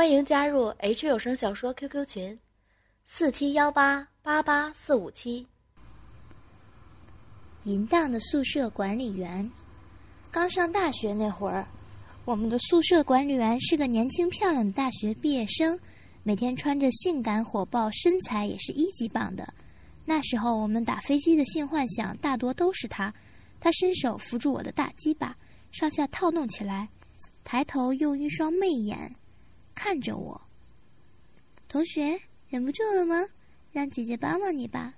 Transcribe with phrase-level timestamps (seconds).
[0.00, 2.40] 欢迎加入 H 有声小说 QQ 群：
[3.04, 5.46] 四七幺八八八四五七。
[7.64, 9.50] 淫荡的宿舍管理员，
[10.30, 11.68] 刚上大学那会儿，
[12.24, 15.78] 我们的宿舍管理员是个年轻漂亮的大学毕业生，
[16.22, 19.52] 每天穿着性感火爆，身材也是一级棒的。
[20.06, 23.12] 那时候我们打飞机的性幻想大多都是他，
[23.60, 25.36] 他伸手扶住我的大鸡巴，
[25.70, 26.88] 上下套弄起来，
[27.44, 29.14] 抬头用一双媚眼
[29.82, 30.38] 看着我。
[31.66, 33.26] 同学，忍不住了吗？
[33.72, 34.92] 让姐姐帮帮你吧。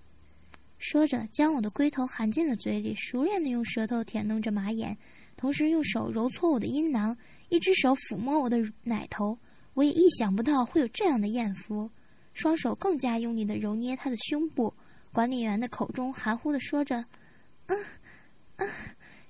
[0.77, 4.99] 说着，将我的龟头含进了嘴里，熟练的用舌头舔弄着马眼，
[5.37, 7.17] 同时用手揉搓我的阴囊，
[7.49, 9.39] 一只手抚摸我的奶头。
[9.75, 11.89] 我也意想不到会有这样的艳福，
[12.35, 14.75] 双手更加用力的揉捏他的胸部。
[15.13, 17.05] 管理员的口中含糊的说着
[17.67, 17.79] ：“嗯，
[18.57, 18.69] 嗯，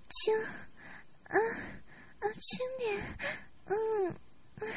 [0.09, 0.34] 轻，
[1.24, 1.41] 嗯，
[2.21, 2.98] 嗯，轻点，
[3.66, 3.77] 嗯，
[4.60, 4.69] 嗯。”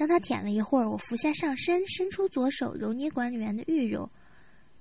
[0.00, 4.08] 让他舔了一会儿，我俯下上身，伸出左手揉捏管理员的玉肉，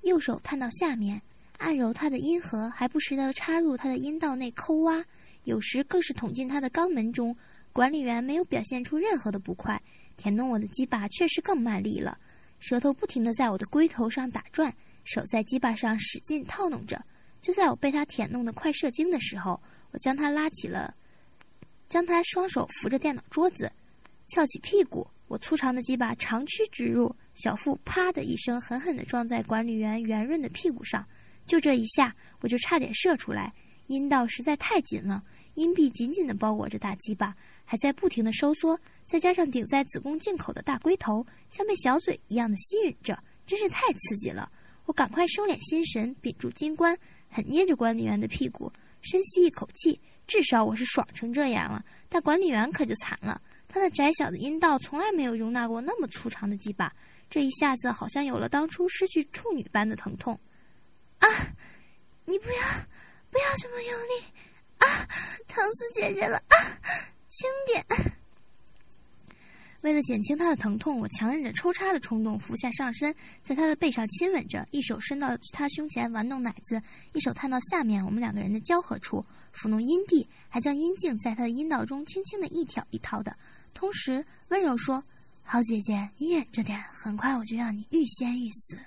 [0.04, 1.22] 右手探到下面
[1.58, 5.04] 按揉他的阴核，还不时的插入他的阴道内抠挖，
[5.44, 7.36] 有时更是捅进他的肛门中。
[7.74, 9.82] 管理员没有表现出任何的不快，
[10.16, 12.18] 舔弄我的鸡巴确实更卖力了，
[12.62, 14.74] 舌头不停的在我的龟头上打转，
[15.04, 17.04] 手在鸡巴上使劲套弄着。
[17.42, 19.60] 就在我被他舔弄的快射精的时候，
[19.92, 20.96] 我将他拉起了，
[21.90, 23.70] 将他双手扶着电脑桌子。
[24.30, 31.06] 翘起屁股，我粗长的鸡巴长驱直入，小腹啪的一声狠狠地撞在管理员圆润的屁股上。
[31.48, 33.52] 就这一下，我就差点射出来。
[33.88, 35.24] 阴道实在太紧了，
[35.56, 44.52] 阴壁紧紧地包裹着大鸡巴，还在不停地收缩，再加上顶在子宫颈口的大龟头，像被小嘴一样的吸引着，真是太刺激了。
[44.86, 46.96] 我赶快收敛心神，屏住金冠，
[47.30, 48.72] 狠捏着管理员的屁股，
[49.02, 50.00] 深吸一口气。
[50.28, 53.42] 至少我是爽成这样了，但管理员可就惨了。
[53.70, 56.92] 他的窄小的阴道从来没有容纳过那么粗长的鸡巴，
[57.30, 60.38] 这一下子好像有了当初失去处女般的疼痛。
[61.20, 61.28] 啊！
[62.26, 62.62] 你不要，
[63.30, 64.24] 不要这么用力！
[64.80, 65.08] 啊！
[65.48, 66.38] 疼死姐姐了！
[66.38, 66.56] 啊！
[67.30, 67.86] 轻点。
[69.82, 76.82] 为了减轻他的疼痛，我强忍着抽插的冲动，俯下上身，在他的背上亲吻着，一手伸到他胸前玩弄奶子，
[77.14, 83.34] 一手探到下面我们两个人的交合处，抚弄阴蒂，还将阴茎在他的阴道中轻轻的一挑一掏的。
[83.74, 85.02] 同时温柔说
[85.44, 88.78] ：“好姐姐，你忍着点，很快我就让你欲仙欲死。”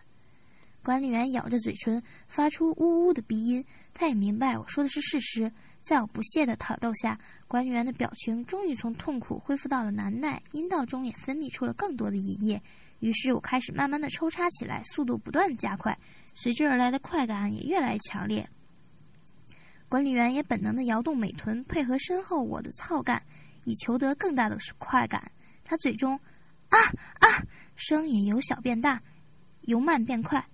[0.82, 3.64] 管理员咬着嘴唇，发出呜呜的鼻音。
[3.94, 5.52] 他也明白我说的是事实。
[5.80, 12.62] 在我不屑的挑逗下，管理员的表情终于从痛苦恢复到了难耐，阴道中也分泌出了更多的饮液。
[13.00, 15.98] 于是我开始慢慢的抽插起来，速度不断加快，
[16.34, 18.48] 随之而来的快感也越来越强烈。
[19.88, 23.22] 管理员也本能的摇动美臀，配合身后我的操干。
[23.64, 25.30] 以求得更大的快感，
[25.62, 26.18] 他嘴中
[26.68, 26.78] 啊
[27.20, 27.26] 啊
[27.76, 29.00] 声也由小变大，
[29.62, 30.44] 由慢变快，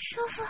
[0.00, 0.42] 舒服，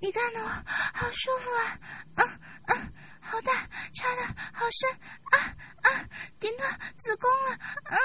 [0.00, 1.78] 你干的我好舒服啊，
[2.16, 3.52] 嗯嗯，好大，
[3.94, 4.22] 插的
[4.52, 4.90] 好深，
[5.30, 5.38] 啊
[5.82, 6.04] 啊
[6.40, 6.64] 顶到
[6.96, 7.96] 子宫了，嗯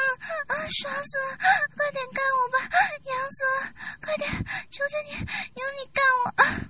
[0.50, 1.38] 嗯，爽死了，
[1.76, 4.31] 快点干我吧，痒死了，快点，
[4.70, 5.20] 求求你，
[5.59, 6.30] 由你干我。
[6.44, 6.70] 啊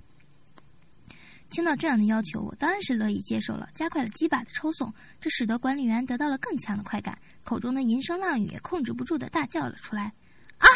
[1.50, 10.12] 听到这样的要求，我当然是乐意接受了，加快了鸡巴的抽送，这使得管理员得到了更强的快感，口中的淫声浪语也控制不住的大叫了出来
[10.58, 10.66] ：“啊，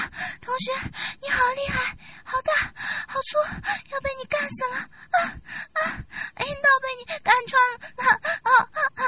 [0.40, 0.70] 同学，
[1.20, 2.74] 你好厉害，好大，
[3.18, 3.36] 好粗，
[3.90, 4.76] 要被你干死了！
[4.78, 5.18] 啊
[5.72, 5.90] 啊，
[6.38, 7.78] 阴道被你干穿了！
[7.96, 9.02] 啊啊啊！”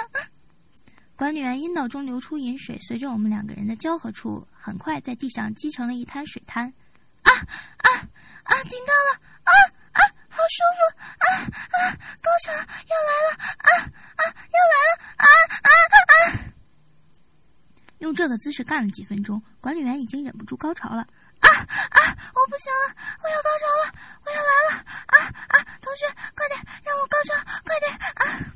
[1.15, 6.75] 管理员阴道中流出饮水，随着我们两个人的交合处，很快在地上积成了一滩水滩。
[7.23, 7.89] 啊啊
[8.43, 8.63] 啊！
[8.65, 9.21] 顶到了！
[9.45, 9.53] 啊
[9.93, 10.83] 啊，好舒服！
[10.99, 11.27] 啊
[11.79, 13.39] 啊，高潮要来了！
[13.39, 13.71] 啊
[14.17, 14.99] 啊，要来了！
[15.19, 15.71] 啊啊
[16.11, 16.51] 啊！
[18.01, 21.07] 用这个姿势干了几分钟，管理员已经忍不住高潮了。
[21.41, 21.99] 啊啊，
[22.35, 23.95] 我不行了，我要高潮了，
[24.25, 24.85] 我要来了！
[25.07, 25.17] 啊
[25.49, 27.35] 啊，同学，快点让我高潮，
[27.65, 27.93] 快点！
[28.15, 28.55] 啊！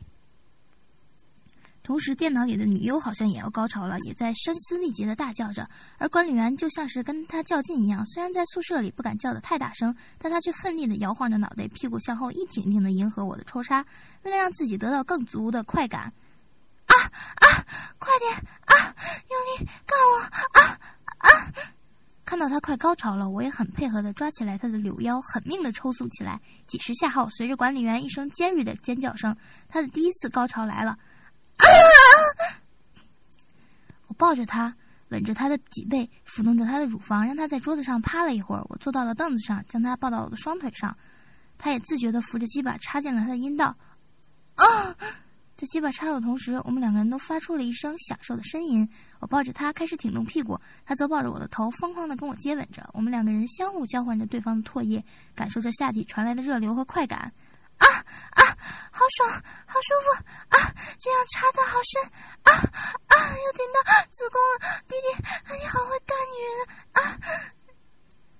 [1.83, 5.69] 同时，电脑里的女优好像也要高潮了，也在声嘶力竭的大叫着。
[5.99, 13.85] 而管理员就像是跟他较劲一样，虽然在宿舍里不敢叫得太大声，但他却奋力地摇晃着脑袋，屁股向后一挺挺地迎合我的抽插，
[14.23, 16.11] 为了让自己得到更足的快感。
[16.87, 17.45] 啊啊！
[17.99, 18.33] 快点
[18.65, 18.97] 啊！
[19.29, 20.21] 用力干我！
[20.61, 20.79] 啊
[21.19, 21.29] 啊！
[22.25, 26.41] 看到他快高潮了，我也很配合地抓起来他的柳腰，狠命地抽搐起来。
[26.67, 29.37] 几十下后，随着管理员一声尖锐的尖叫声，
[29.69, 30.93] 他的第一次高潮来了。
[31.57, 31.67] 啊！
[34.15, 34.73] 我抱着他，
[35.09, 38.65] 吻着他的脊背，抚弄着他的乳房，让他在桌子上趴了一会儿。
[38.69, 40.97] 我坐到了凳子上，将他抱到我的双腿上，
[41.59, 43.77] 他也自觉地扶着鸡巴插进了他的阴道。
[44.55, 44.95] 啊！
[45.57, 48.89] 在鸡巴插入同时，我们两个人都发出了一声享受的呻吟。
[49.19, 52.89] 我抱着他开始挺动屁股，他则抱着我的头疯狂地跟我接吻着。
[52.93, 57.33] 我们两个人相互交换着对方的唾液，感受着下体传来的热流和快感。
[57.79, 58.43] 啊啊，
[58.93, 59.29] 好爽，
[59.67, 60.71] 好舒服啊！
[61.01, 62.13] 这样插的好深！
[64.15, 65.09] 子宫啊，弟弟，
[65.59, 66.55] 你好会干女人
[66.93, 67.19] 啊！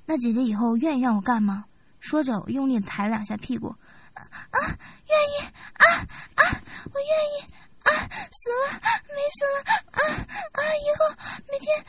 [0.07, 1.65] 那姐姐以后愿意让我干吗？
[1.99, 3.75] 说着，我用力抬两下屁股。
[4.15, 4.59] 啊，
[5.09, 5.85] 愿意啊
[6.37, 6.43] 啊！
[6.93, 7.43] 我愿意
[7.83, 7.91] 啊！
[8.31, 8.71] 死了
[9.09, 9.59] 没死了
[9.91, 9.99] 啊
[10.53, 10.63] 啊！
[10.77, 11.11] 以后
[11.51, 11.85] 每天